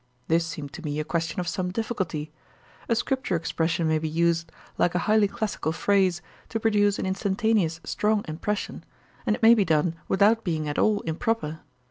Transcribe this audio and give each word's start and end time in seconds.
This 0.27 0.43
seemed 0.47 0.73
to 0.73 0.81
me 0.81 0.99
a 0.99 1.03
question 1.03 1.39
of 1.39 1.47
some 1.47 1.69
difficulty. 1.69 2.31
A 2.89 2.95
scripture 2.95 3.35
expression 3.35 3.87
may 3.87 3.99
be 3.99 4.09
used, 4.09 4.51
like 4.79 4.95
a 4.95 5.05
highly 5.05 5.27
classical 5.27 5.71
phrase, 5.71 6.23
to 6.49 6.59
produce 6.59 6.97
an 6.97 7.05
instantaneous 7.05 7.79
strong 7.83 8.25
impression; 8.27 8.83
and 9.27 9.35
it 9.35 9.43
may 9.43 9.53
be 9.53 9.63
done 9.63 9.93
without 10.07 10.43
being 10.43 10.67
at 10.67 10.79
all 10.79 11.01
improper. 11.01 11.59